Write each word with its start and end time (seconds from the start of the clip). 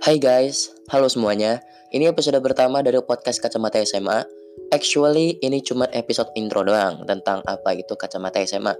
Hai 0.00 0.16
guys, 0.16 0.72
halo 0.88 1.12
semuanya. 1.12 1.60
Ini 1.92 2.08
episode 2.08 2.40
pertama 2.40 2.80
dari 2.80 2.96
podcast 3.04 3.36
Kacamata 3.36 3.84
SMA. 3.84 4.24
Actually, 4.72 5.36
ini 5.44 5.60
cuma 5.60 5.84
episode 5.92 6.32
intro 6.40 6.64
doang 6.64 7.04
tentang 7.04 7.44
apa 7.44 7.76
itu 7.76 7.92
Kacamata 8.00 8.40
SMA. 8.48 8.72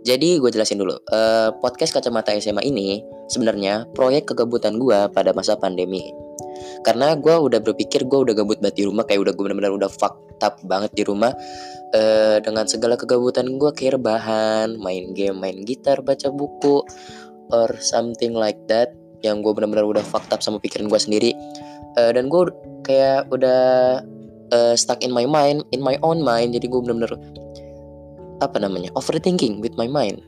Jadi 0.00 0.40
gue 0.40 0.48
jelasin 0.48 0.80
dulu. 0.80 0.96
Uh, 1.12 1.52
podcast 1.60 1.92
Kacamata 1.92 2.32
SMA 2.40 2.64
ini 2.64 3.04
sebenarnya 3.28 3.84
proyek 3.92 4.32
kegabutan 4.32 4.80
gue 4.80 5.04
pada 5.12 5.36
masa 5.36 5.52
pandemi. 5.60 6.00
Karena 6.80 7.12
gue 7.12 7.36
udah 7.36 7.60
berpikir 7.60 8.08
gue 8.08 8.24
udah 8.24 8.32
gabut 8.32 8.56
banget 8.56 8.80
di 8.80 8.84
rumah, 8.88 9.04
kayak 9.04 9.28
udah 9.28 9.32
gue 9.36 9.44
bener-bener 9.44 9.76
udah 9.84 9.92
fucked 9.92 10.40
up 10.40 10.56
banget 10.64 10.96
di 10.96 11.04
rumah. 11.04 11.36
Uh, 11.92 12.40
dengan 12.40 12.64
segala 12.64 12.96
kegabutan 12.96 13.60
gue 13.60 13.68
kayak 13.76 14.00
rebahan, 14.00 14.80
main 14.80 15.12
game, 15.12 15.36
main 15.36 15.60
gitar, 15.60 16.00
baca 16.00 16.32
buku, 16.32 16.80
or 17.52 17.68
something 17.84 18.32
like 18.32 18.56
that 18.64 18.96
yang 19.22 19.40
gue 19.40 19.52
benar-benar 19.54 19.86
udah 19.86 20.04
fucked 20.04 20.30
up 20.34 20.42
sama 20.42 20.58
pikiran 20.58 20.90
gue 20.90 21.00
sendiri. 21.00 21.30
Uh, 21.98 22.10
dan 22.10 22.26
gue 22.28 22.50
kayak 22.86 23.30
udah 23.30 24.02
uh, 24.50 24.74
stuck 24.74 25.00
in 25.00 25.10
my 25.14 25.24
mind 25.24 25.62
in 25.70 25.80
my 25.80 25.96
own 26.02 26.20
mind. 26.20 26.54
Jadi 26.54 26.68
gue 26.68 26.80
benar-benar 26.82 27.14
apa 28.42 28.58
namanya 28.58 28.90
overthinking 28.98 29.62
with 29.62 29.74
my 29.78 29.86
mind. 29.86 30.20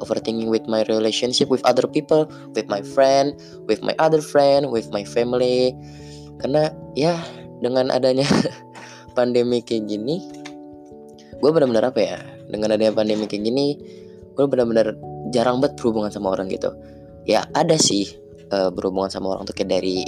Overthinking 0.00 0.48
with 0.48 0.64
my 0.64 0.80
relationship 0.88 1.52
with 1.52 1.60
other 1.68 1.84
people 1.84 2.24
with 2.56 2.64
my 2.72 2.80
friend 2.80 3.36
with 3.68 3.84
my 3.84 3.92
other 4.00 4.24
friend 4.24 4.72
with 4.72 4.88
my 4.88 5.04
family. 5.04 5.76
Karena 6.40 6.72
ya 6.96 7.20
dengan 7.60 7.92
adanya 7.92 8.24
pandemi 9.16 9.60
kayak 9.60 9.84
gini 9.92 10.24
gue 11.40 11.50
benar-benar 11.52 11.92
apa 11.92 12.00
ya 12.00 12.18
dengan 12.52 12.76
adanya 12.76 12.92
pandemi 12.92 13.24
kayak 13.24 13.48
gini 13.48 13.76
gue 14.36 14.44
benar-benar 14.44 14.96
jarang 15.32 15.60
banget 15.60 15.76
berhubungan 15.80 16.12
sama 16.12 16.32
orang 16.32 16.48
gitu. 16.48 16.72
Ya 17.28 17.44
ada 17.52 17.76
sih 17.76 18.19
uh, 18.50 18.70
berhubungan 18.70 19.10
sama 19.10 19.34
orang 19.34 19.46
tuh 19.46 19.54
kayak 19.56 19.80
dari 19.80 20.06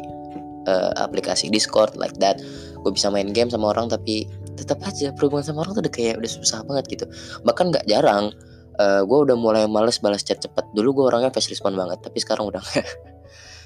uh, 0.66 0.92
aplikasi 0.98 1.48
Discord 1.48 1.94
like 1.98 2.14
that. 2.18 2.38
Gue 2.82 2.92
bisa 2.94 3.08
main 3.08 3.30
game 3.30 3.48
sama 3.50 3.70
orang 3.70 3.90
tapi 3.90 4.26
tetap 4.58 4.82
aja 4.84 5.14
berhubungan 5.14 5.46
sama 5.46 5.66
orang 5.66 5.78
tuh 5.78 5.82
udah 5.86 5.94
kayak 5.94 6.14
udah 6.18 6.30
susah 6.30 6.60
banget 6.66 6.84
gitu. 6.98 7.04
Bahkan 7.46 7.72
nggak 7.72 7.86
jarang 7.88 8.34
uh, 8.78 9.02
gue 9.06 9.18
udah 9.30 9.36
mulai 9.38 9.64
males 9.66 9.98
balas 10.02 10.22
chat 10.26 10.42
cepet. 10.42 10.64
Dulu 10.74 11.02
gue 11.02 11.04
orangnya 11.08 11.30
fast 11.32 11.48
respon 11.50 11.74
banget 11.74 12.02
tapi 12.02 12.18
sekarang 12.20 12.48
udah 12.50 12.62
gak 12.62 12.86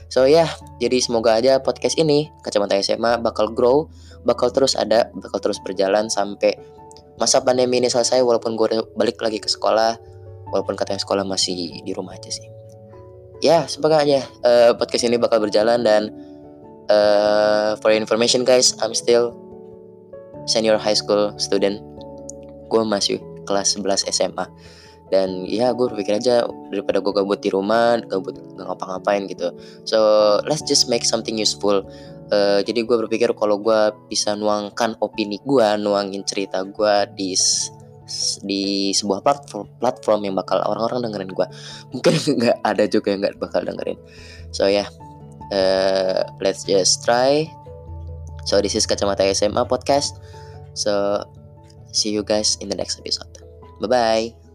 So 0.06 0.22
ya, 0.22 0.46
yeah, 0.46 0.50
jadi 0.78 1.02
semoga 1.02 1.34
aja 1.34 1.58
podcast 1.58 1.98
ini 1.98 2.30
Kacamata 2.46 2.78
SMA 2.78 3.18
bakal 3.18 3.50
grow, 3.50 3.90
bakal 4.22 4.54
terus 4.54 4.78
ada, 4.78 5.10
bakal 5.18 5.42
terus 5.42 5.58
berjalan 5.58 6.06
sampai 6.06 6.54
masa 7.18 7.42
pandemi 7.42 7.82
ini 7.82 7.90
selesai 7.90 8.22
walaupun 8.22 8.54
gue 8.54 8.86
balik 8.94 9.18
lagi 9.18 9.42
ke 9.42 9.50
sekolah, 9.50 9.98
walaupun 10.54 10.78
katanya 10.78 11.02
sekolah 11.02 11.26
masih 11.26 11.82
di 11.82 11.90
rumah 11.90 12.14
aja 12.14 12.30
sih 12.30 12.46
ya 13.44 13.68
semoga 13.68 14.00
aja 14.02 14.24
uh, 14.44 14.72
podcast 14.76 15.04
ini 15.04 15.20
bakal 15.20 15.40
berjalan 15.42 15.84
dan 15.84 16.12
uh, 16.88 17.76
for 17.80 17.92
information 17.92 18.42
guys 18.46 18.74
I'm 18.80 18.94
still 18.96 19.34
senior 20.46 20.78
high 20.78 20.96
school 20.96 21.34
student. 21.36 21.82
Gue 22.70 22.82
masih 22.86 23.22
kelas 23.46 23.78
11 23.78 24.10
SMA 24.10 24.46
dan 25.06 25.46
ya 25.46 25.70
gue 25.70 25.86
berpikir 25.86 26.18
aja 26.18 26.50
daripada 26.74 26.98
gue 26.98 27.12
gabut 27.14 27.38
di 27.38 27.50
rumah 27.54 28.02
gabut 28.10 28.34
gak 28.58 28.66
ngapa-ngapain 28.66 29.30
gitu. 29.30 29.54
So 29.86 29.98
let's 30.46 30.66
just 30.66 30.90
make 30.90 31.06
something 31.06 31.38
useful. 31.38 31.86
Uh, 32.26 32.58
jadi 32.66 32.82
gue 32.82 32.96
berpikir 33.06 33.30
kalau 33.38 33.62
gue 33.62 33.94
bisa 34.10 34.34
nuangkan 34.34 34.98
opini 34.98 35.38
gue 35.46 35.68
nuangin 35.78 36.26
cerita 36.26 36.66
gue 36.66 36.94
di 37.14 37.38
di 38.46 38.94
sebuah 38.94 39.22
platform 39.26 39.66
platform 39.82 40.20
yang 40.22 40.34
bakal 40.38 40.62
orang-orang 40.62 41.10
dengerin 41.10 41.30
gue 41.34 41.46
mungkin 41.92 42.14
nggak 42.14 42.58
ada 42.62 42.84
juga 42.86 43.12
yang 43.14 43.20
nggak 43.26 43.36
bakal 43.42 43.62
dengerin. 43.66 43.98
So 44.54 44.70
ya 44.70 44.86
yeah, 44.86 44.88
uh, 45.52 46.20
let's 46.38 46.62
just 46.62 47.02
try. 47.02 47.50
So 48.46 48.62
this 48.62 48.78
is 48.78 48.86
kacamata 48.86 49.26
SMA 49.34 49.66
podcast. 49.66 50.22
So 50.78 51.22
see 51.90 52.14
you 52.14 52.22
guys 52.22 52.54
in 52.62 52.70
the 52.70 52.78
next 52.78 53.02
episode. 53.02 53.42
Bye 53.82 53.90
bye 53.90 54.45